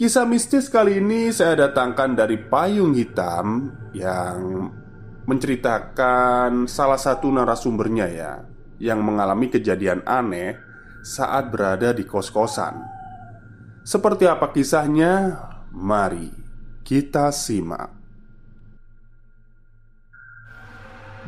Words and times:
Kisah 0.00 0.24
mistis 0.24 0.72
kali 0.72 0.96
ini 0.96 1.28
saya 1.28 1.68
datangkan 1.68 2.16
dari 2.16 2.40
Payung 2.40 2.96
Hitam 2.96 3.68
yang 3.92 4.72
menceritakan 5.28 6.64
salah 6.64 6.96
satu 6.96 7.28
narasumbernya 7.28 8.08
ya 8.08 8.40
yang 8.80 9.04
mengalami 9.04 9.52
kejadian 9.52 10.00
aneh 10.08 10.56
saat 11.04 11.52
berada 11.52 11.92
di 11.92 12.08
kos-kosan. 12.08 12.80
Seperti 13.84 14.24
apa 14.24 14.48
kisahnya? 14.56 15.36
Mari 15.76 16.32
kita 16.80 17.28
simak. 17.28 17.92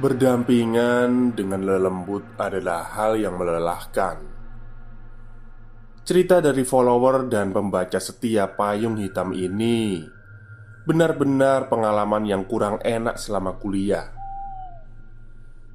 Berdampingan 0.01 1.37
dengan 1.37 1.61
lelembut 1.61 2.25
adalah 2.41 2.89
hal 2.89 3.21
yang 3.21 3.37
melelahkan. 3.37 4.32
Cerita 6.03 6.43
dari 6.43 6.67
follower 6.67 7.31
dan 7.31 7.55
pembaca 7.55 8.03
setia 8.03 8.51
payung 8.59 8.99
hitam 8.99 9.31
ini 9.31 10.03
benar-benar 10.83 11.71
pengalaman 11.71 12.27
yang 12.27 12.43
kurang 12.43 12.83
enak 12.83 13.23
selama 13.23 13.55
kuliah. 13.63 14.11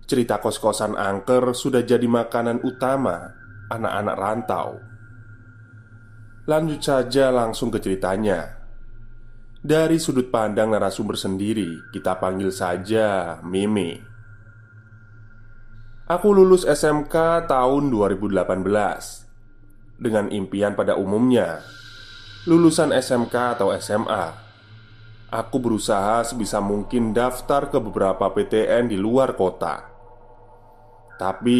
Cerita 0.03 0.43
kos-kosan 0.43 0.99
angker 0.99 1.55
sudah 1.55 1.79
jadi 1.79 2.03
makanan 2.11 2.59
utama 2.67 3.31
anak-anak 3.71 4.15
rantau. 4.19 4.69
Lanjut 6.43 6.83
saja 6.83 7.31
langsung 7.31 7.71
ke 7.71 7.79
ceritanya. 7.79 8.51
Dari 9.63 9.95
sudut 9.95 10.27
pandang 10.27 10.75
narasumber 10.75 11.15
sendiri, 11.15 11.87
kita 11.95 12.19
panggil 12.19 12.51
saja 12.51 13.39
Meme. 13.47 14.03
Aku 16.11 16.35
lulus 16.35 16.67
SMK 16.67 17.47
tahun 17.47 17.87
2018 17.95 19.26
dengan 19.97 20.29
impian 20.29 20.77
pada 20.77 20.93
umumnya 20.93 21.65
lulusan 22.47 22.95
SMK 22.95 23.59
atau 23.59 23.75
SMA. 23.75 24.47
Aku 25.27 25.59
berusaha 25.59 26.23
sebisa 26.23 26.63
mungkin 26.63 27.11
daftar 27.11 27.67
ke 27.67 27.83
beberapa 27.83 28.31
PTN 28.31 28.87
di 28.87 28.95
luar 28.95 29.35
kota. 29.35 29.83
Tapi 31.19 31.59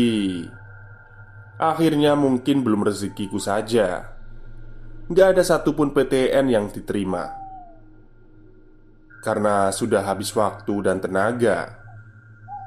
akhirnya 1.59 2.15
mungkin 2.15 2.63
belum 2.63 2.87
rezekiku 2.87 3.35
saja. 3.35 4.15
Gak 5.11 5.35
ada 5.35 5.43
satupun 5.43 5.95
PTN 5.95 6.51
yang 6.51 6.67
diterima 6.67 7.31
Karena 9.23 9.71
sudah 9.71 10.03
habis 10.03 10.35
waktu 10.35 10.83
dan 10.83 10.99
tenaga 10.99 11.79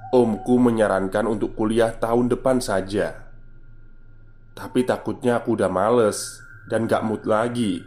Omku 0.08 0.56
menyarankan 0.56 1.28
untuk 1.28 1.52
kuliah 1.52 1.92
tahun 1.92 2.32
depan 2.32 2.64
saja 2.64 3.29
tapi 4.60 4.84
takutnya 4.84 5.40
aku 5.40 5.56
udah 5.56 5.72
males 5.72 6.44
dan 6.68 6.84
gak 6.84 7.00
mood 7.00 7.24
lagi. 7.24 7.80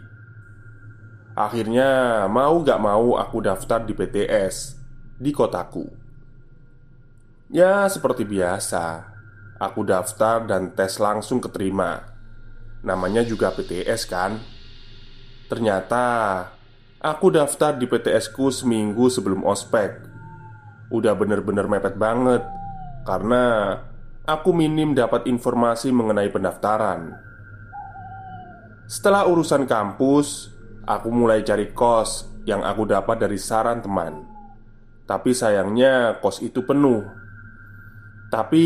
Akhirnya 1.37 2.25
mau 2.25 2.65
gak 2.65 2.81
mau 2.81 3.13
aku 3.17 3.41
daftar 3.45 3.81
di 3.85 3.93
PTS 3.93 4.81
Di 5.21 5.29
kotaku. 5.29 5.85
Ya 7.53 7.85
seperti 7.85 8.25
biasa 8.25 9.05
Aku 9.61 9.85
daftar 9.85 10.49
dan 10.49 10.73
tes 10.73 10.97
langsung 10.97 11.37
keterima. 11.37 12.09
Namanya 12.81 13.21
juga 13.21 13.53
PTS 13.53 14.09
kan? 14.09 14.41
Ternyata 15.53 16.05
Aku 17.05 17.29
daftar 17.29 17.77
di 17.77 17.85
PTS 17.85 18.33
ku 18.33 18.49
seminggu 18.49 19.13
sebelum 19.13 19.45
ospek. 19.45 20.09
Udah 20.89 21.13
bener-bener 21.13 21.69
mepet 21.69 22.01
banget 22.01 22.41
Karena 23.05 23.77
aku 24.23 24.55
minim 24.55 24.95
dapat 24.95 25.27
informasi 25.27 25.91
mengenai 25.91 26.31
pendaftaran. 26.31 27.11
Setelah 28.87 29.27
urusan 29.27 29.67
kampus, 29.67 30.51
aku 30.87 31.07
mulai 31.11 31.43
cari 31.43 31.71
kos 31.71 32.27
yang 32.47 32.63
aku 32.63 32.87
dapat 32.87 33.19
dari 33.19 33.39
saran 33.39 33.83
teman. 33.83 34.23
Tapi 35.03 35.35
sayangnya 35.35 36.23
kos 36.23 36.39
itu 36.39 36.63
penuh. 36.63 37.03
Tapi 38.31 38.65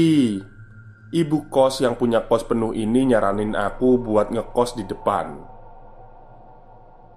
ibu 1.14 1.38
kos 1.50 1.82
yang 1.82 1.98
punya 1.98 2.26
kos 2.30 2.46
penuh 2.46 2.78
ini 2.78 3.10
nyaranin 3.10 3.58
aku 3.58 3.98
buat 3.98 4.30
ngekos 4.30 4.78
di 4.78 4.86
depan. 4.86 5.58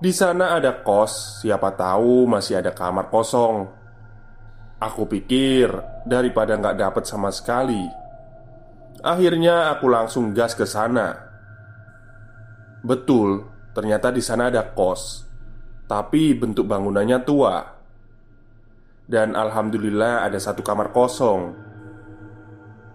Di 0.01 0.17
sana 0.17 0.57
ada 0.57 0.81
kos, 0.81 1.45
siapa 1.45 1.77
tahu 1.77 2.25
masih 2.25 2.65
ada 2.65 2.73
kamar 2.73 3.13
kosong. 3.13 3.69
Aku 4.81 5.05
pikir 5.05 5.69
daripada 6.09 6.57
nggak 6.57 6.77
dapat 6.81 7.05
sama 7.05 7.29
sekali, 7.29 8.00
Akhirnya 9.01 9.73
aku 9.73 9.89
langsung 9.89 10.37
gas 10.37 10.53
ke 10.53 10.69
sana. 10.69 11.17
Betul, 12.85 13.49
ternyata 13.73 14.13
di 14.13 14.21
sana 14.21 14.53
ada 14.53 14.61
kos, 14.77 15.25
tapi 15.89 16.37
bentuk 16.37 16.69
bangunannya 16.69 17.19
tua. 17.25 17.65
Dan 19.09 19.33
alhamdulillah 19.33 20.23
ada 20.29 20.37
satu 20.37 20.61
kamar 20.61 20.93
kosong. 20.93 21.57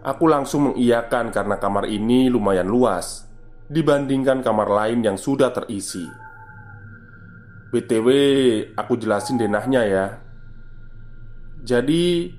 Aku 0.05 0.29
langsung 0.29 0.71
mengiyakan 0.71 1.33
karena 1.33 1.57
kamar 1.57 1.89
ini 1.89 2.29
lumayan 2.29 2.69
luas 2.69 3.25
dibandingkan 3.65 4.45
kamar 4.45 4.69
lain 4.69 5.01
yang 5.01 5.17
sudah 5.17 5.49
terisi. 5.49 6.05
BTW, 7.73 8.07
aku 8.77 8.93
jelasin 8.95 9.41
denahnya 9.41 9.81
ya. 9.83 10.07
Jadi, 11.65 12.29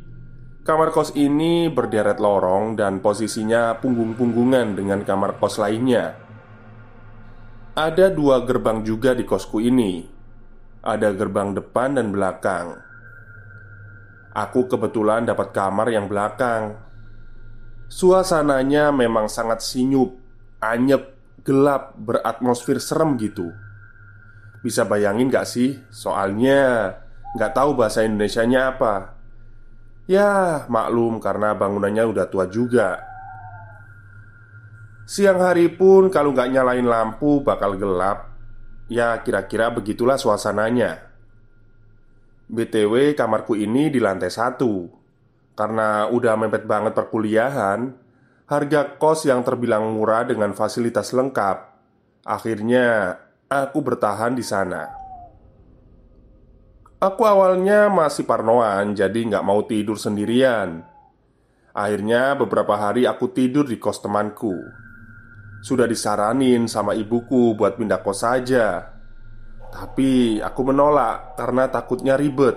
Kamar 0.67 0.91
kos 0.91 1.15
ini 1.15 1.71
berderet 1.71 2.19
lorong 2.19 2.75
dan 2.75 2.99
posisinya 2.99 3.79
punggung-punggungan 3.79 4.75
dengan 4.75 5.07
kamar 5.07 5.39
kos 5.39 5.63
lainnya. 5.63 6.19
Ada 7.79 8.11
dua 8.11 8.43
gerbang 8.43 8.83
juga 8.83 9.15
di 9.15 9.23
kosku 9.23 9.63
ini. 9.63 10.03
Ada 10.83 11.15
gerbang 11.15 11.55
depan 11.55 11.95
dan 11.95 12.11
belakang. 12.11 12.83
Aku 14.35 14.67
kebetulan 14.67 15.23
dapat 15.23 15.55
kamar 15.55 15.87
yang 15.87 16.11
belakang. 16.11 16.75
Suasananya 17.87 18.91
memang 18.91 19.31
sangat 19.31 19.63
sinyup, 19.63 20.19
anyep, 20.59 21.15
gelap, 21.47 21.95
beratmosfer 21.95 22.83
serem 22.83 23.15
gitu. 23.23 23.55
Bisa 24.67 24.83
bayangin 24.83 25.31
gak 25.31 25.47
sih? 25.47 25.79
Soalnya 25.95 26.91
gak 27.39 27.55
tahu 27.55 27.79
bahasa 27.79 28.03
Indonesianya 28.03 28.75
apa 28.75 29.16
Ya, 30.07 30.63
maklum 30.71 31.19
karena 31.19 31.55
bangunannya 31.59 32.07
udah 32.07 32.27
tua 32.31 32.47
juga. 32.47 33.03
Siang 35.07 35.39
hari 35.39 35.71
pun 35.71 36.11
kalau 36.11 36.35
nggak 36.35 36.51
nyalain 36.51 36.87
lampu 36.87 37.43
bakal 37.43 37.75
gelap. 37.75 38.31
Ya 38.87 39.19
kira-kira 39.23 39.71
begitulah 39.75 40.15
suasananya. 40.15 41.03
BTW 42.47 43.19
kamarku 43.19 43.59
ini 43.59 43.91
di 43.91 43.99
lantai 43.99 44.31
satu. 44.31 44.87
Karena 45.59 46.07
udah 46.07 46.35
mepet 46.39 46.69
banget 46.69 46.95
perkuliahan 46.95 48.07
Harga 48.47 48.95
kos 48.95 49.27
yang 49.27 49.43
terbilang 49.43 49.91
murah 49.91 50.23
dengan 50.23 50.55
fasilitas 50.55 51.11
lengkap. 51.11 51.67
Akhirnya 52.23 53.19
aku 53.51 53.83
bertahan 53.83 54.39
di 54.39 54.47
sana 54.47 55.06
Aku 56.97 57.29
awalnya 57.29 57.93
masih 57.93 58.25
parnoan 58.25 58.97
jadi 58.97 59.21
nggak 59.29 59.45
mau 59.45 59.61
tidur 59.69 60.01
sendirian. 60.01 60.81
Akhirnya 61.77 62.33
beberapa 62.41 62.73
hari 62.73 63.05
aku 63.05 63.37
tidur 63.37 63.69
di 63.69 63.77
kos 63.77 64.01
temanku. 64.01 64.57
Sudah 65.61 65.85
disaranin 65.85 66.65
sama 66.65 66.97
ibuku 66.97 67.53
buat 67.53 67.77
pindah 67.77 68.01
kos 68.01 68.25
saja. 68.25 68.97
Tapi 69.69 70.41
aku 70.41 70.61
menolak 70.65 71.37
karena 71.37 71.69
takutnya 71.69 72.17
ribet. 72.17 72.57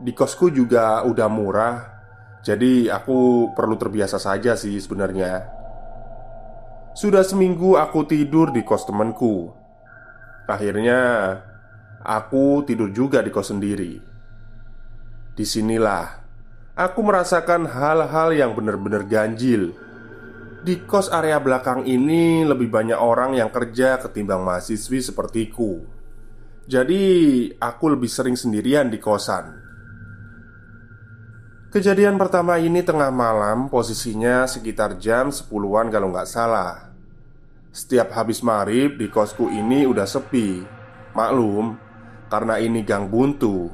Di 0.00 0.16
kosku 0.16 0.48
juga 0.48 1.04
udah 1.04 1.28
murah 1.28 1.76
Jadi 2.42 2.90
aku 2.90 3.52
perlu 3.54 3.78
terbiasa 3.78 4.18
saja 4.18 4.58
sih 4.58 4.80
sebenarnya. 4.80 5.46
Sudah 6.96 7.22
seminggu 7.22 7.76
aku 7.76 8.08
tidur 8.08 8.50
di 8.50 8.64
kos 8.66 8.88
temanku. 8.88 9.52
Akhirnya 10.50 10.98
Aku 12.02 12.66
tidur 12.66 12.90
juga 12.90 13.22
di 13.22 13.30
kos 13.30 13.54
sendiri 13.54 13.98
Di 15.32 15.44
sinilah 15.46 16.22
Aku 16.74 17.00
merasakan 17.06 17.70
hal-hal 17.70 18.34
yang 18.34 18.52
benar-benar 18.58 19.06
ganjil 19.06 19.76
di 20.62 20.78
kos 20.86 21.10
area 21.10 21.42
belakang 21.42 21.82
ini 21.90 22.46
lebih 22.46 22.70
banyak 22.70 22.94
orang 22.94 23.34
yang 23.34 23.50
kerja 23.50 23.98
ketimbang 23.98 24.46
mahasiswi 24.46 25.02
sepertiku. 25.02 25.82
Jadi, 26.70 27.02
aku 27.58 27.84
lebih 27.90 28.06
sering 28.06 28.38
sendirian 28.38 28.86
di 28.86 29.02
kosan. 29.02 29.58
Kejadian 31.74 32.14
pertama 32.14 32.62
ini 32.62 32.78
tengah 32.86 33.10
malam, 33.10 33.66
posisinya 33.66 34.46
sekitar 34.46 35.02
jam 35.02 35.34
10-an 35.34 35.90
kalau 35.90 36.14
nggak 36.14 36.30
salah. 36.30 36.94
Setiap 37.74 38.14
habis 38.14 38.38
marib 38.46 39.02
di 39.02 39.10
kosku 39.10 39.50
ini 39.50 39.82
udah 39.82 40.06
sepi. 40.06 40.62
Maklum, 41.18 41.74
karena 42.32 42.56
ini 42.56 42.80
gang 42.80 43.12
buntu. 43.12 43.68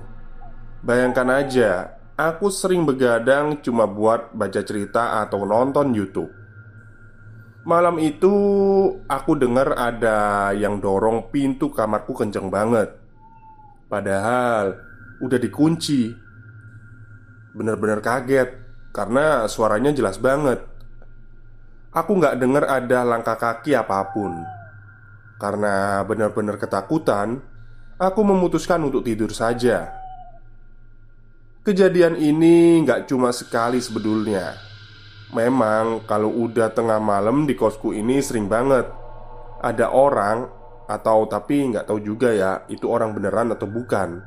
Bayangkan 0.82 1.30
aja, 1.30 1.94
aku 2.18 2.50
sering 2.50 2.82
begadang 2.82 3.62
cuma 3.62 3.86
buat 3.86 4.34
baca 4.34 4.66
cerita 4.66 5.22
atau 5.22 5.46
nonton 5.46 5.94
YouTube. 5.94 6.34
Malam 7.62 8.02
itu 8.02 8.34
aku 9.06 9.38
dengar 9.38 9.78
ada 9.78 10.50
yang 10.58 10.82
dorong 10.82 11.30
pintu 11.30 11.68
kamarku 11.68 12.16
kenceng 12.16 12.48
banget 12.48 12.96
Padahal 13.92 14.72
udah 15.20 15.36
dikunci 15.36 16.16
Bener-bener 17.52 18.00
kaget 18.00 18.56
Karena 18.88 19.44
suaranya 19.44 19.92
jelas 19.92 20.16
banget 20.16 20.64
Aku 21.92 22.16
nggak 22.16 22.40
dengar 22.40 22.64
ada 22.72 23.04
langkah 23.04 23.36
kaki 23.36 23.76
apa 23.76 24.16
pun 24.16 24.32
Karena 25.36 26.00
benar-benar 26.08 26.56
ketakutan 26.56 27.44
Aku 27.98 28.22
memutuskan 28.22 28.78
untuk 28.86 29.02
tidur 29.02 29.34
saja. 29.34 29.90
Kejadian 31.66 32.14
ini 32.14 32.78
nggak 32.86 33.10
cuma 33.10 33.34
sekali 33.34 33.82
sebetulnya. 33.82 34.54
Memang 35.34 36.06
kalau 36.06 36.30
udah 36.30 36.70
tengah 36.70 37.02
malam 37.02 37.42
di 37.42 37.58
kosku 37.58 37.90
ini 37.90 38.22
sering 38.22 38.46
banget. 38.46 38.86
Ada 39.58 39.90
orang 39.90 40.46
Atau 40.86 41.26
tapi 41.26 41.74
nggak 41.74 41.90
tahu 41.90 41.98
juga 41.98 42.30
ya 42.30 42.62
Itu 42.70 42.86
orang 42.86 43.10
beneran 43.10 43.50
atau 43.50 43.66
bukan 43.66 44.22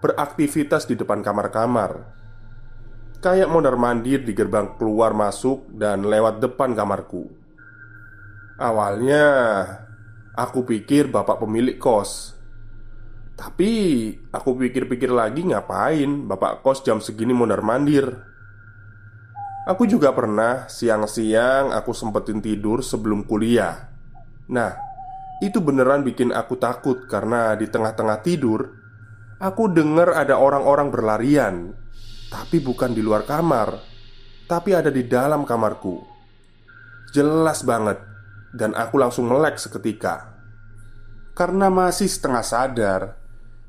Beraktivitas 0.00 0.88
di 0.88 0.96
depan 0.96 1.20
kamar-kamar. 1.20 2.08
Kayak 3.20 3.52
mondar 3.52 3.76
mandir 3.76 4.24
di 4.24 4.32
gerbang 4.32 4.80
keluar 4.80 5.12
masuk 5.12 5.68
Dan 5.76 6.08
lewat 6.08 6.40
depan 6.40 6.72
kamarku. 6.72 7.28
Awalnya 8.56 9.26
Aku 10.34 10.64
pikir 10.64 11.12
bapak 11.12 11.44
pemilik 11.44 11.76
kos 11.76 12.33
Tapi 13.34 13.70
aku 14.30 14.54
pikir-pikir 14.54 15.10
lagi 15.10 15.42
ngapain? 15.42 16.30
Bapak 16.30 16.62
kos 16.62 16.86
jam 16.86 17.02
segini 17.02 17.34
mondar 17.34 17.66
mandir. 17.66 18.14
Aku 19.66 19.88
juga 19.90 20.12
pernah 20.14 20.70
siang-siang 20.70 21.74
aku 21.74 21.90
sempetin 21.90 22.38
tidur 22.38 22.84
sebelum 22.84 23.26
kuliah. 23.26 23.90
Nah, 24.52 24.76
itu 25.42 25.58
beneran 25.58 26.06
bikin 26.06 26.30
aku 26.30 26.60
takut 26.60 27.08
karena 27.10 27.58
di 27.58 27.66
tengah-tengah 27.66 28.20
tidur 28.22 28.84
Aku 29.42 29.66
dengar 29.66 30.14
ada 30.14 30.38
orang-orang 30.38 30.94
berlarian. 30.94 31.74
Tapi 32.30 32.62
bukan 32.62 32.94
di 32.96 33.02
luar 33.02 33.26
kamar 33.26 33.76
Tapi 34.46 34.70
ada 34.72 34.88
di 34.94 35.04
dalam 35.10 35.42
kamarku. 35.42 35.98
Jelas 37.10 37.66
banget 37.66 37.98
Dan 38.54 38.78
aku 38.78 38.94
langsung 38.94 39.26
melek 39.26 39.58
seketika. 39.58 40.38
Karena 41.34 41.66
masih 41.66 42.06
setengah 42.06 42.44
sadar 42.46 43.02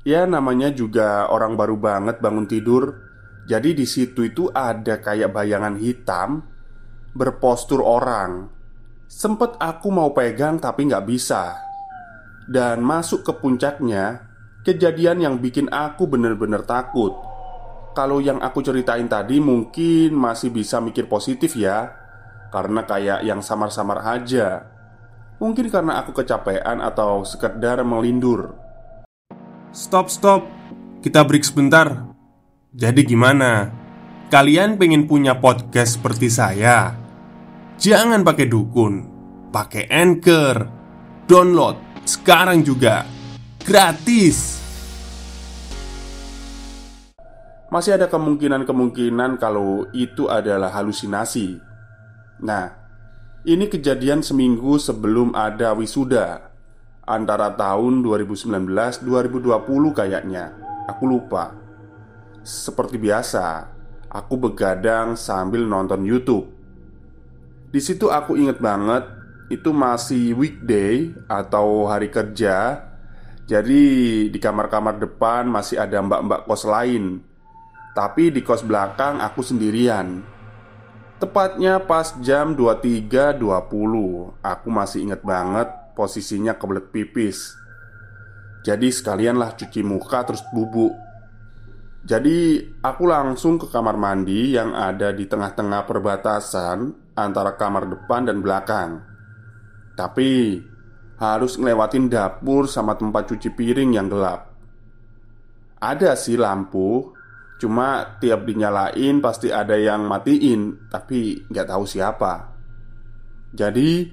Ya 0.06 0.22
namanya 0.22 0.70
juga 0.70 1.26
orang 1.26 1.58
baru 1.58 1.74
banget 1.74 2.22
bangun 2.22 2.46
tidur 2.46 3.06
jadi 3.46 3.78
di 3.78 3.86
situ 3.86 4.26
itu 4.26 4.50
ada 4.50 4.98
kayak 4.98 5.30
bayangan 5.30 5.78
hitam 5.78 6.42
berpostur 7.14 7.78
orang. 7.78 8.50
Sempet 9.06 9.54
aku 9.62 9.88
mau 9.94 10.10
pegang 10.10 10.58
tapi 10.58 10.90
nggak 10.90 11.06
bisa. 11.06 11.54
Dan 12.50 12.82
masuk 12.82 13.22
ke 13.22 13.32
puncaknya, 13.38 14.26
kejadian 14.66 15.22
yang 15.22 15.34
bikin 15.38 15.70
aku 15.70 16.10
bener-bener 16.10 16.66
takut. 16.66 17.14
Kalau 17.94 18.18
yang 18.18 18.42
aku 18.42 18.66
ceritain 18.66 19.06
tadi 19.06 19.38
mungkin 19.38 20.18
masih 20.18 20.50
bisa 20.50 20.82
mikir 20.82 21.06
positif 21.06 21.54
ya, 21.54 21.86
karena 22.50 22.82
kayak 22.82 23.22
yang 23.22 23.38
samar-samar 23.40 24.02
aja. 24.02 24.66
Mungkin 25.38 25.70
karena 25.70 26.02
aku 26.02 26.18
kecapean 26.18 26.82
atau 26.82 27.22
sekedar 27.22 27.78
melindur. 27.86 28.65
Stop, 29.76 30.08
stop. 30.08 30.48
Kita 31.04 31.20
break 31.20 31.44
sebentar. 31.44 32.08
Jadi 32.72 33.04
gimana? 33.04 33.68
Kalian 34.32 34.80
pengen 34.80 35.04
punya 35.04 35.36
podcast 35.36 36.00
seperti 36.00 36.32
saya? 36.32 36.96
Jangan 37.76 38.24
pakai 38.24 38.48
dukun 38.48 39.04
Pakai 39.52 39.84
Anchor 39.92 40.64
Download 41.28 41.76
sekarang 42.08 42.64
juga 42.64 43.04
Gratis 43.60 44.56
Masih 47.68 48.00
ada 48.00 48.08
kemungkinan-kemungkinan 48.08 49.36
kalau 49.36 49.84
itu 49.92 50.24
adalah 50.32 50.72
halusinasi 50.72 51.60
Nah, 52.40 52.72
ini 53.44 53.68
kejadian 53.68 54.24
seminggu 54.24 54.80
sebelum 54.80 55.36
ada 55.36 55.76
wisuda 55.76 56.45
Antara 57.06 57.54
tahun 57.54 58.02
2019-2020 58.02 59.46
kayaknya 59.94 60.58
Aku 60.90 61.06
lupa 61.06 61.66
seperti 62.46 62.94
biasa, 62.94 63.74
aku 64.06 64.38
begadang 64.38 65.18
sambil 65.18 65.66
nonton 65.66 66.06
YouTube. 66.06 66.46
Di 67.74 67.82
situ 67.82 68.06
aku 68.06 68.38
inget 68.38 68.62
banget 68.62 69.02
itu 69.50 69.74
masih 69.74 70.38
weekday 70.38 71.10
atau 71.26 71.90
hari 71.90 72.06
kerja. 72.06 72.86
Jadi 73.50 73.82
di 74.30 74.38
kamar-kamar 74.38 75.02
depan 75.02 75.50
masih 75.50 75.82
ada 75.82 75.98
mbak-mbak 75.98 76.46
kos 76.46 76.62
lain. 76.62 77.18
Tapi 77.98 78.30
di 78.30 78.46
kos 78.46 78.62
belakang 78.62 79.18
aku 79.18 79.42
sendirian. 79.42 80.22
Tepatnya 81.18 81.82
pas 81.82 82.14
jam 82.22 82.54
23.20 82.54 83.42
Aku 84.38 84.68
masih 84.70 85.02
inget 85.02 85.24
banget 85.26 85.66
posisinya 85.96 86.60
kebelet 86.60 86.92
pipis. 86.92 87.56
Jadi 88.60 88.92
sekalianlah 88.92 89.56
cuci 89.56 89.80
muka 89.80 90.20
terus 90.28 90.44
bubuk 90.52 91.06
jadi 92.06 92.62
aku 92.86 93.02
langsung 93.10 93.58
ke 93.58 93.66
kamar 93.66 93.98
mandi 93.98 94.54
yang 94.54 94.78
ada 94.78 95.10
di 95.10 95.26
tengah-tengah 95.26 95.82
perbatasan 95.90 97.10
antara 97.18 97.58
kamar 97.58 97.90
depan 97.90 98.30
dan 98.30 98.38
belakang. 98.38 99.02
Tapi 99.98 100.62
harus 101.18 101.58
ngelewatin 101.58 102.06
dapur 102.06 102.70
sama 102.70 102.94
tempat 102.94 103.34
cuci 103.34 103.50
piring 103.50 103.98
yang 103.98 104.06
gelap. 104.06 104.54
Ada 105.82 106.14
sih 106.14 106.38
lampu 106.38 107.12
Cuma 107.56 108.20
tiap 108.20 108.44
dinyalain 108.44 109.16
pasti 109.24 109.48
ada 109.48 109.80
yang 109.80 110.04
matiin 110.04 110.92
Tapi 110.92 111.48
nggak 111.48 111.68
tahu 111.72 111.88
siapa. 111.88 112.52
Jadi 113.56 114.12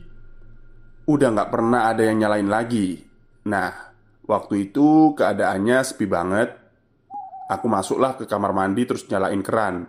Udah 1.03 1.27
nggak 1.31 1.51
pernah 1.51 1.91
ada 1.91 2.01
yang 2.03 2.23
nyalain 2.23 2.47
lagi. 2.47 3.01
Nah 3.47 3.93
Waktu 4.23 4.71
itu 4.71 5.11
keadaannya 5.19 5.83
sepi 5.83 6.07
banget. 6.07 6.55
Aku 7.51 7.67
masuklah 7.67 8.15
ke 8.15 8.23
kamar 8.23 8.55
mandi 8.55 8.87
terus 8.87 9.03
nyalain 9.11 9.43
keran. 9.43 9.83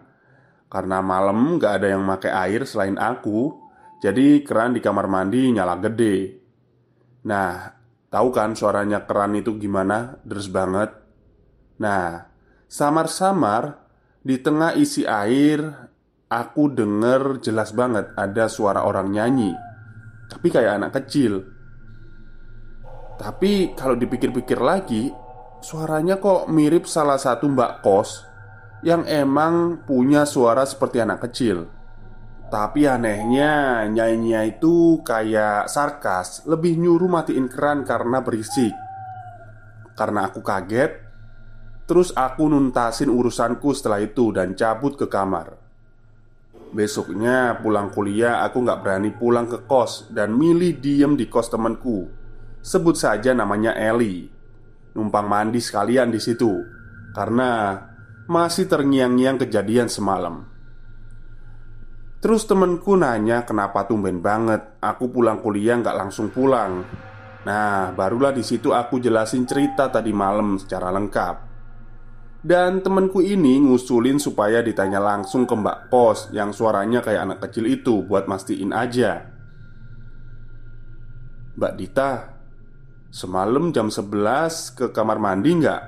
Karena 0.67 0.99
malam 0.99 1.55
gak 1.63 1.79
ada 1.79 1.95
yang 1.95 2.03
pakai 2.03 2.35
air 2.35 2.67
selain 2.67 2.99
aku 2.99 3.63
Jadi 4.03 4.43
keran 4.43 4.75
di 4.75 4.83
kamar 4.83 5.07
mandi 5.07 5.55
nyala 5.55 5.79
gede. 5.81 6.35
Nah, 7.25 7.73
tahu 8.11 8.29
kan 8.35 8.53
suaranya 8.53 9.07
keran 9.09 9.39
itu 9.39 9.57
gimana? 9.57 10.21
Deres 10.27 10.51
banget. 10.51 10.93
Nah, 11.81 12.27
samar-samar 12.69 13.81
di 14.21 14.37
tengah 14.43 14.77
isi 14.77 15.09
air 15.09 15.89
Aku 16.29 16.69
denger 16.69 17.39
jelas 17.41 17.71
banget 17.71 18.11
ada 18.19 18.51
suara 18.51 18.83
orang 18.83 19.15
nyanyi 19.15 19.55
Tapi 20.35 20.47
kayak 20.51 20.83
anak 20.83 20.93
kecil. 20.99 21.47
Tapi 23.15 23.79
kalau 23.79 23.95
dipikir-pikir 23.95 24.59
lagi 24.59 25.15
Suaranya 25.65 26.21
kok 26.21 26.51
mirip 26.53 26.85
salah 26.85 27.17
satu 27.17 27.49
mbak 27.49 27.81
kos 27.81 28.21
Yang 28.85 29.09
emang 29.15 29.81
punya 29.89 30.29
suara 30.29 30.69
seperti 30.69 31.01
anak 31.01 31.25
kecil. 31.25 31.71
Tapi 32.53 32.85
anehnya 32.85 33.87
nyanyinya 33.89 34.45
itu 34.45 35.01
kayak 35.01 35.73
sarkas. 35.73 36.45
Lebih 36.45 36.77
nyuruh 36.77 37.09
matiin 37.09 37.49
keran 37.49 37.81
karena 37.89 38.21
berisik. 38.21 38.77
Karena 39.97 40.29
aku 40.29 40.45
kaget 40.45 40.93
Terus 41.89 42.13
aku 42.13 42.45
nuntasin 42.45 43.09
urusanku 43.09 43.73
setelah 43.73 44.05
itu 44.05 44.37
dan 44.37 44.53
cabut 44.53 45.01
ke 45.01 45.09
kamar 45.09 45.64
Besoknya 46.75 47.63
pulang 47.63 47.95
kuliah 47.95 48.43
aku 48.43 48.67
nggak 48.67 48.81
berani 48.83 49.15
pulang 49.15 49.47
ke 49.47 49.63
kos 49.63 50.11
Dan 50.11 50.35
milih 50.35 50.83
diem 50.83 51.15
di 51.15 51.31
kos 51.31 51.47
temanku 51.47 52.11
Sebut 52.59 52.99
saja 52.99 53.31
namanya 53.31 53.79
Eli 53.79 54.35
numpang 54.95 55.27
mandi 55.27 55.59
sekalian 55.59 56.09
di 56.09 56.23
situ 56.23 56.63
karena 57.15 57.79
masih 58.25 58.65
terngiang-ngiang 58.65 59.37
kejadian 59.45 59.91
semalam. 59.91 60.49
Terus 62.25 62.49
temenku 62.49 62.97
nanya 62.97 63.45
kenapa 63.45 63.85
tumben 63.85 64.25
banget 64.25 64.81
aku 64.81 65.13
pulang 65.13 65.45
kuliah 65.45 65.77
nggak 65.77 65.99
langsung 65.99 66.33
pulang. 66.33 66.81
Nah, 67.45 67.93
barulah 67.93 68.33
di 68.33 68.41
situ 68.41 68.73
aku 68.73 68.97
jelasin 68.97 69.45
cerita 69.45 69.93
tadi 69.93 70.09
malam 70.17 70.57
secara 70.57 70.89
lengkap. 70.89 71.54
Dan 72.45 72.85
temenku 72.85 73.25
ini 73.25 73.57
ngusulin 73.57 74.21
supaya 74.21 74.61
ditanya 74.61 75.01
langsung 75.01 75.49
ke 75.49 75.57
Mbak 75.57 75.79
Kos 75.89 76.29
yang 76.37 76.53
suaranya 76.53 77.01
kayak 77.01 77.25
anak 77.25 77.39
kecil 77.49 77.65
itu 77.65 78.05
buat 78.05 78.29
mastiin 78.29 78.69
aja. 78.77 79.33
Mbak 81.57 81.75
Dita, 81.81 82.35
Semalam 83.15 83.71
jam 83.71 83.95
11 83.95 84.75
ke 84.75 84.87
kamar 84.91 85.23
mandi 85.23 85.55
nggak? 85.55 85.83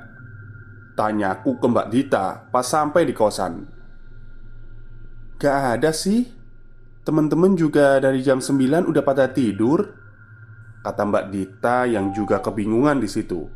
Tanyaku 0.94 1.58
ke 1.58 1.66
Mbak 1.66 1.88
Dita 1.90 2.46
pas 2.54 2.62
sampai 2.62 3.02
di 3.02 3.10
kosan 3.10 3.66
Gak 5.34 5.58
ada 5.74 5.90
sih 5.90 6.22
Temen-temen 7.02 7.58
juga 7.58 7.98
dari 7.98 8.22
jam 8.22 8.38
9 8.38 8.86
udah 8.86 9.02
pada 9.02 9.26
tidur 9.34 9.90
Kata 10.86 11.02
Mbak 11.02 11.26
Dita 11.34 11.90
yang 11.90 12.14
juga 12.14 12.38
kebingungan 12.38 13.02
di 13.02 13.10
situ. 13.10 13.50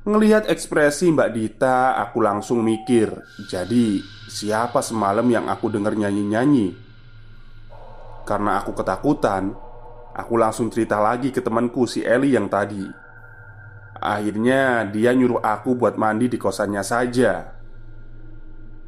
Ngelihat 0.00 0.48
ekspresi 0.48 1.12
Mbak 1.12 1.30
Dita, 1.36 1.92
aku 2.00 2.24
langsung 2.24 2.64
mikir 2.64 3.12
Jadi, 3.52 4.00
siapa 4.32 4.80
semalam 4.80 5.28
yang 5.28 5.44
aku 5.44 5.68
denger 5.68 5.92
nyanyi-nyanyi? 5.92 6.72
Karena 8.24 8.64
aku 8.64 8.72
ketakutan 8.72 9.52
Aku 10.16 10.40
langsung 10.40 10.72
cerita 10.72 10.96
lagi 11.04 11.28
ke 11.28 11.44
temanku 11.44 11.84
si 11.84 12.00
Eli 12.02 12.34
yang 12.34 12.50
tadi. 12.50 12.82
Akhirnya 14.00 14.88
dia 14.88 15.12
nyuruh 15.12 15.38
aku 15.38 15.76
buat 15.76 15.94
mandi 15.94 16.26
di 16.26 16.40
kosannya 16.40 16.82
saja. 16.82 17.54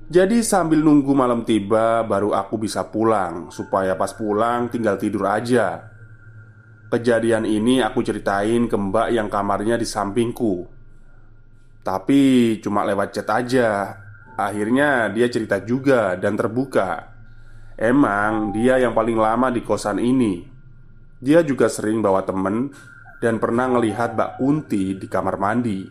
Jadi 0.08 0.40
sambil 0.42 0.80
nunggu 0.82 1.12
malam 1.14 1.46
tiba 1.46 2.04
baru 2.04 2.36
aku 2.36 2.60
bisa 2.60 2.84
pulang 2.84 3.48
Supaya 3.48 3.96
pas 3.96 4.12
pulang 4.12 4.66
tinggal 4.66 4.98
tidur 4.98 5.28
aja. 5.30 5.92
Kejadian 6.90 7.44
ini 7.48 7.80
aku 7.80 8.00
ceritain 8.00 8.66
ke 8.66 8.76
mbak 8.76 9.14
yang 9.14 9.30
kamarnya 9.30 9.78
di 9.78 9.86
sampingku 9.86 10.81
Tapi 11.82 12.56
cuma 12.62 12.86
lewat 12.86 13.10
chat 13.10 13.28
aja 13.28 13.98
Akhirnya 14.38 15.10
dia 15.10 15.26
cerita 15.26 15.58
juga 15.60 16.14
dan 16.14 16.38
terbuka 16.38 17.10
Emang 17.74 18.54
dia 18.54 18.78
yang 18.78 18.94
paling 18.94 19.18
lama 19.18 19.50
di 19.50 19.60
kosan 19.66 19.98
ini 19.98 20.52
dia 21.22 21.46
juga 21.46 21.70
sering 21.70 22.02
bawa 22.02 22.26
temen 22.26 22.74
dan 23.22 23.38
pernah 23.38 23.70
ngelihat 23.70 24.18
Mbak 24.18 24.30
Kunti 24.42 24.98
di 24.98 25.06
kamar 25.06 25.38
mandi. 25.38 25.86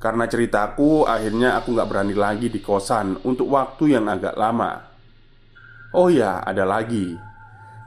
Karena 0.00 0.24
ceritaku, 0.24 1.04
akhirnya 1.04 1.60
aku 1.60 1.76
gak 1.76 1.88
berani 1.92 2.16
lagi 2.16 2.48
di 2.48 2.64
kosan 2.64 3.20
untuk 3.28 3.52
waktu 3.52 3.92
yang 3.92 4.08
agak 4.08 4.32
lama. 4.32 4.80
Oh 5.92 6.08
ya, 6.08 6.40
ada 6.40 6.64
lagi. 6.64 7.12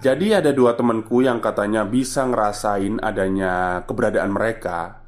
Jadi 0.05 0.37
ada 0.37 0.53
dua 0.53 0.77
temenku 0.77 1.25
yang 1.25 1.41
katanya 1.41 1.83
bisa 1.83 2.29
ngerasain 2.29 3.01
adanya 3.01 3.83
keberadaan 3.83 4.31
mereka 4.31 4.98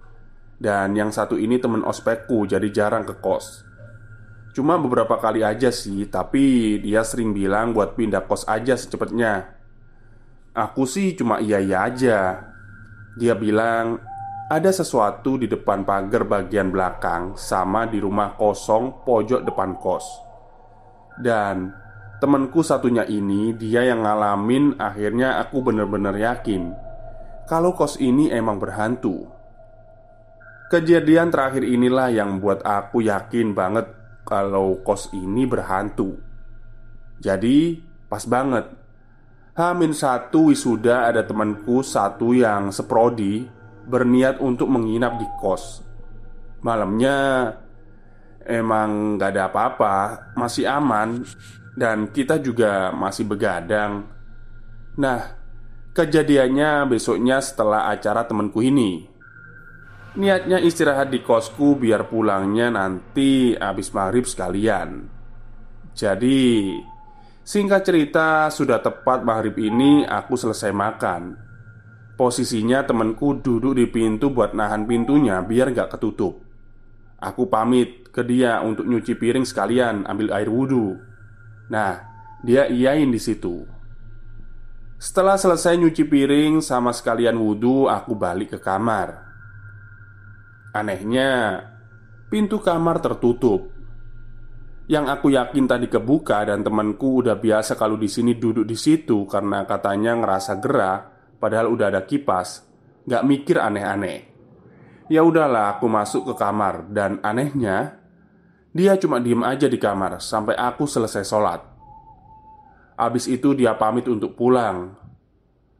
Dan 0.62 0.94
yang 0.94 1.10
satu 1.10 1.42
ini 1.42 1.58
temen 1.58 1.82
ospekku 1.82 2.46
jadi 2.46 2.70
jarang 2.70 3.02
ke 3.02 3.18
kos. 3.18 3.66
Cuma 4.54 4.78
beberapa 4.78 5.18
kali 5.18 5.42
aja 5.42 5.74
sih 5.74 6.06
Tapi 6.06 6.78
dia 6.84 7.02
sering 7.02 7.34
bilang 7.34 7.74
buat 7.74 7.98
pindah 7.98 8.30
kos 8.30 8.46
aja 8.46 8.78
secepatnya. 8.78 9.58
Aku 10.54 10.86
sih 10.86 11.18
cuma 11.18 11.42
iya-iya 11.42 11.90
aja. 11.90 12.20
Dia 13.18 13.34
bilang 13.34 14.06
Ada 14.54 14.86
sesuatu 14.86 15.42
di 15.42 15.50
depan 15.50 15.82
pagar 15.82 16.30
bagian 16.30 16.70
belakang 16.70 17.34
Sama 17.40 17.90
di 17.90 17.98
rumah 17.98 18.38
kosong 18.38 19.02
pojok 19.02 19.42
depan 19.42 19.82
kos. 19.82 20.06
Dan 21.18 21.74
temanku 22.22 22.62
satunya 22.62 23.02
ini 23.10 23.58
Dia 23.58 23.90
yang 23.90 24.06
ngalamin 24.06 24.78
akhirnya 24.78 25.42
aku 25.42 25.66
bener-bener 25.66 26.14
yakin. 26.22 26.70
Kalau 27.50 27.74
kos 27.74 27.98
ini 27.98 28.30
emang 28.30 28.62
berhantu 28.62 29.41
Kejadian 30.72 31.36
terakhir 31.36 31.68
inilah 31.68 32.08
yang 32.16 32.40
buat 32.40 32.64
aku 32.64 33.04
yakin 33.04 33.52
banget 33.52 33.92
Kalau 34.24 34.80
kos 34.80 35.12
ini 35.12 35.44
berhantu. 35.44 36.16
Jadi 37.20 37.76
pas 38.08 38.24
banget. 38.24 38.72
Hamin 39.52 39.92
satu 39.92 40.48
wisuda 40.48 41.12
ada 41.12 41.28
temanku 41.28 41.84
satu 41.84 42.32
yang 42.32 42.72
seprodi 42.72 43.44
Berniat 43.84 44.40
untuk 44.40 44.72
menginap 44.72 45.20
di 45.20 45.28
kos. 45.44 45.84
Malamnya 46.64 47.52
Emang 48.48 49.20
gak 49.20 49.36
ada 49.36 49.52
apa-apa 49.52 49.96
Masih 50.40 50.72
aman 50.72 51.28
Dan 51.76 52.16
kita 52.16 52.40
juga 52.40 52.96
masih 52.96 53.28
begadang. 53.28 54.08
Nah 54.96 55.36
Kejadiannya 55.92 56.88
besoknya 56.88 57.44
setelah 57.44 57.92
acara 57.92 58.24
temanku 58.24 58.64
ini 58.64 59.11
Niatnya 60.12 60.60
istirahat 60.60 61.08
di 61.08 61.24
kosku 61.24 61.80
biar 61.80 62.12
pulangnya 62.12 62.68
nanti 62.68 63.56
habis 63.56 63.96
maghrib 63.96 64.28
sekalian. 64.28 65.08
Jadi 65.96 66.76
Singkat 67.42 67.82
cerita, 67.82 68.48
sudah 68.54 68.80
tepat 68.86 69.26
maghrib 69.26 69.58
ini 69.58 70.06
aku 70.06 70.38
selesai 70.38 70.70
makan. 70.70 71.34
Posisinya 72.14 72.86
temanku 72.86 73.42
duduk 73.42 73.74
di 73.74 73.90
pintu 73.90 74.30
buat 74.30 74.54
nahan 74.54 74.86
pintunya 74.86 75.42
biar 75.42 75.74
gak 75.74 75.98
ketutup. 75.98 76.38
Aku 77.18 77.50
pamit 77.50 78.14
ke 78.14 78.22
dia 78.22 78.62
untuk 78.62 78.86
nyuci 78.86 79.18
piring 79.18 79.42
sekalian 79.42 80.06
ambil 80.06 80.38
air 80.38 80.54
wudhu. 80.54 81.02
Nah, 81.74 81.98
dia 82.46 82.70
iyain 82.70 83.10
di 83.10 83.18
situ. 83.18 83.66
Setelah 85.02 85.34
selesai 85.34 85.82
nyuci 85.82 86.06
piring 86.06 86.62
sama 86.62 86.94
sekalian 86.94 87.42
wudhu, 87.42 87.90
aku 87.90 88.14
balik 88.14 88.54
ke 88.54 88.60
kamar 88.62 89.31
Anehnya, 90.72 91.60
pintu 92.32 92.64
kamar 92.64 93.04
tertutup 93.04 93.72
yang 94.92 95.08
aku 95.08 95.32
yakin 95.32 95.72
tadi 95.72 95.88
kebuka 95.88 96.44
dan 96.44 96.68
temanku 96.68 97.24
udah 97.24 97.40
biasa 97.40 97.80
kalau 97.80 97.96
di 97.96 98.12
sini 98.12 98.36
duduk 98.36 98.68
di 98.68 98.76
situ 98.76 99.24
karena 99.24 99.64
katanya 99.64 100.20
ngerasa 100.20 100.60
gerah, 100.60 101.00
padahal 101.40 101.72
udah 101.72 101.88
ada 101.96 102.04
kipas, 102.04 102.68
nggak 103.08 103.24
mikir 103.24 103.56
aneh-aneh. 103.56 104.28
Ya 105.08 105.24
udahlah, 105.24 105.80
aku 105.80 105.88
masuk 105.88 106.32
ke 106.32 106.34
kamar 106.36 106.92
dan 106.92 107.24
anehnya 107.24 108.04
dia 108.76 108.96
cuma 109.00 109.20
diem 109.20 109.44
aja 109.44 109.68
di 109.68 109.80
kamar 109.80 110.20
sampai 110.24 110.60
aku 110.60 110.84
selesai 110.88 111.24
sholat. 111.24 111.60
Abis 113.00 113.32
itu 113.32 113.56
dia 113.56 113.76
pamit 113.76 114.08
untuk 114.12 114.36
pulang. 114.36 114.92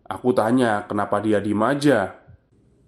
Aku 0.08 0.32
tanya 0.32 0.88
kenapa 0.88 1.20
dia 1.20 1.40
diem 1.44 1.60
aja. 1.64 2.16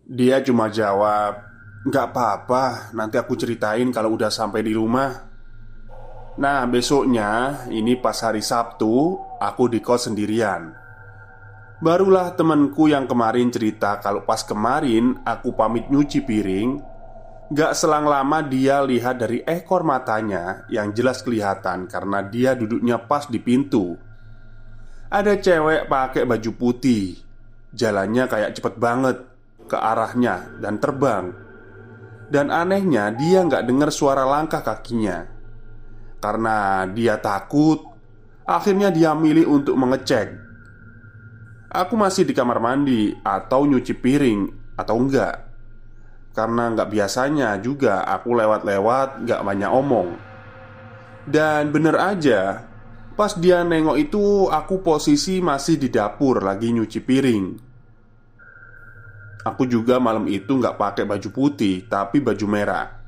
Dia 0.04 0.44
cuma 0.44 0.68
jawab, 0.68 1.53
"Nggak 1.84 2.06
apa-apa, 2.12 2.96
nanti 2.96 3.20
aku 3.20 3.36
ceritain 3.36 3.92
kalau 3.92 4.16
udah 4.16 4.32
sampai 4.32 4.64
di 4.64 4.72
rumah." 4.72 5.34
Nah 6.34 6.66
besoknya 6.66 7.62
ini 7.70 7.94
pas 7.94 8.18
hari 8.26 8.42
Sabtu 8.42 9.22
Aku 9.38 9.70
di 9.70 9.84
kos 9.84 10.08
sendirian. 10.10 10.72
Barulah 11.84 12.32
temanku 12.32 12.88
yang 12.88 13.04
kemarin 13.12 13.52
cerita 13.52 14.00
Kalau 14.00 14.24
pas 14.24 14.40
kemarin 14.40 15.20
aku 15.28 15.52
pamit 15.52 15.92
nyuci 15.92 16.24
piring 16.24 16.80
Gak 17.52 17.76
selang 17.76 18.08
lama 18.08 18.40
dia 18.40 18.80
lihat 18.82 19.20
dari 19.20 19.44
ekor 19.44 19.84
matanya 19.84 20.64
Yang 20.72 20.88
jelas 20.96 21.18
kelihatan 21.28 21.92
karena 21.92 22.24
dia 22.24 22.56
duduknya 22.56 23.04
pas 23.04 23.28
di 23.28 23.38
pintu. 23.44 24.00
Ada 25.12 25.38
cewek 25.38 25.92
pakai 25.92 26.24
baju 26.24 26.52
putih 26.56 27.20
Jalannya 27.76 28.32
kayak 28.32 28.56
cepet 28.56 28.80
banget 28.80 29.18
Ke 29.68 29.76
arahnya 29.76 30.56
dan 30.64 30.80
terbang 30.80 31.36
Dan 32.34 32.50
anehnya 32.50 33.14
dia 33.14 33.46
nggak 33.46 33.70
dengar 33.70 33.94
suara 33.94 34.26
langkah 34.26 34.66
kakinya. 34.66 35.30
Karena 36.18 36.90
dia 36.90 37.22
takut 37.22 37.94
Akhirnya 38.48 38.90
dia 38.90 39.14
milih 39.14 39.46
untuk 39.46 39.78
mengecek. 39.78 40.34
Aku 41.70 41.94
masih 42.00 42.24
di 42.24 42.32
kamar 42.32 42.64
mandi 42.64 43.12
Atau 43.28 43.68
nyuci 43.68 43.92
piring 44.00 44.48
Atau 44.80 45.04
enggak 45.04 45.52
Karena 46.32 46.72
nggak 46.72 46.90
biasanya 46.90 47.60
juga 47.60 48.08
aku 48.08 48.34
lewat-lewat 48.34 49.28
nggak 49.28 49.42
banyak 49.44 49.70
omong. 49.70 50.10
Dan 51.28 51.70
bener 51.70 52.00
aja 52.00 52.66
Pas 53.14 53.36
dia 53.38 53.62
nengok 53.62 53.98
itu 54.00 54.50
aku 54.50 54.82
posisi 54.82 55.38
masih 55.38 55.78
di 55.78 55.94
dapur 55.94 56.42
lagi 56.42 56.74
nyuci 56.74 56.98
piring 57.04 57.73
Aku 59.44 59.68
juga 59.68 60.00
malam 60.00 60.24
itu 60.32 60.56
nggak 60.56 60.80
pakai 60.80 61.04
baju 61.04 61.30
putih 61.36 61.84
tapi 61.92 62.24
baju 62.24 62.48
merah. 62.48 63.04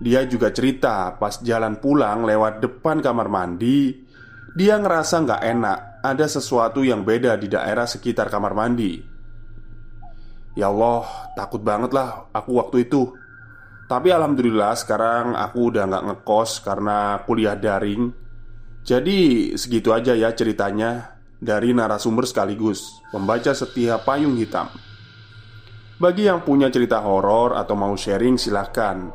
Dia 0.00 0.24
juga 0.24 0.48
cerita 0.48 1.12
pas 1.20 1.36
jalan 1.44 1.76
pulang 1.82 2.22
lewat 2.22 2.62
depan 2.62 3.02
kamar 3.02 3.26
mandi 3.26 3.98
Dia 4.54 4.78
ngerasa 4.78 5.26
nggak 5.26 5.42
enak 5.42 5.78
Ada 6.06 6.38
sesuatu 6.38 6.86
yang 6.86 7.02
beda 7.02 7.34
di 7.34 7.50
daerah 7.50 7.82
sekitar 7.82 8.30
kamar 8.30 8.54
mandi. 8.54 9.02
Ya 10.54 10.70
Allah 10.70 11.04
takut 11.34 11.58
banget 11.58 11.90
lah 11.90 12.30
aku 12.30 12.54
waktu 12.56 12.86
itu. 12.86 13.12
Tapi 13.90 14.14
Alhamdulillah 14.14 14.78
sekarang 14.78 15.34
aku 15.34 15.74
udah 15.74 15.90
nggak 15.90 16.04
ngekos 16.06 16.62
karena 16.62 17.18
kuliah 17.26 17.58
daring. 17.58 18.14
Jadi 18.86 19.52
segitu 19.58 19.90
aja 19.90 20.14
ya 20.14 20.30
ceritanya 20.32 21.18
dari 21.42 21.74
narasumber 21.74 22.24
sekaligus 22.24 23.02
membaca 23.10 23.50
setiap 23.50 24.06
payung 24.06 24.38
hitam. 24.38 24.70
Bagi 25.98 26.30
yang 26.30 26.46
punya 26.46 26.70
cerita 26.70 27.02
horor 27.02 27.58
atau 27.58 27.74
mau 27.74 27.98
sharing 27.98 28.38
silahkan 28.38 29.10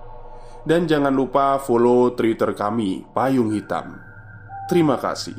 Dan 0.68 0.84
jangan 0.84 1.16
lupa 1.16 1.56
follow 1.56 2.12
Twitter 2.12 2.52
kami 2.52 3.08
Payung 3.16 3.56
Hitam. 3.56 3.96
Terima 4.68 5.00
kasih. 5.00 5.36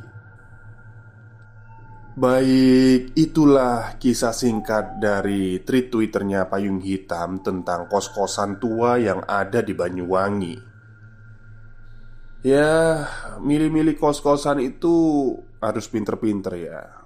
Baik, 2.16 3.12
itulah 3.12 3.96
kisah 4.00 4.32
singkat 4.32 5.00
dari 5.00 5.60
tweet 5.64 5.92
Twitternya 5.92 6.48
Payung 6.48 6.80
Hitam 6.80 7.40
tentang 7.44 7.88
kos-kosan 7.92 8.56
tua 8.60 9.00
yang 9.00 9.24
ada 9.28 9.64
di 9.64 9.72
Banyuwangi. 9.72 10.56
Ya, 12.44 13.04
milih-milih 13.40 13.96
kos-kosan 13.96 14.60
itu 14.60 14.92
harus 15.60 15.88
pinter-pinter 15.88 16.52
ya 16.60 17.03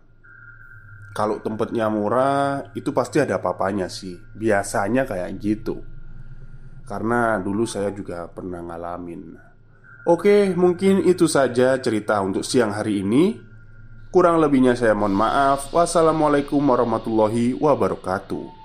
Kalau 1.18 1.42
tempatnya 1.42 1.90
murah, 1.90 2.70
itu 2.78 2.94
pasti 2.94 3.18
ada 3.18 3.42
apa-apanya 3.42 3.90
sih. 3.90 4.14
Biasanya 4.38 5.02
kayak 5.02 5.34
gitu. 5.42 5.82
Karena 6.86 7.42
dulu 7.42 7.66
saya 7.66 7.90
juga 7.90 8.30
pernah 8.30 8.62
ngalamin. 8.62 9.34
Oke, 10.06 10.54
mungkin 10.54 11.02
itu 11.02 11.26
saja 11.26 11.74
cerita 11.82 12.22
untuk 12.22 12.46
siang 12.46 12.70
hari 12.70 13.02
ini. 13.02 13.34
Kurang 14.14 14.38
lebihnya 14.38 14.78
saya 14.78 14.94
mohon 14.94 15.18
maaf. 15.18 15.74
Wassalamualaikum 15.74 16.62
warahmatullahi 16.62 17.58
wabarakatuh 17.58 18.57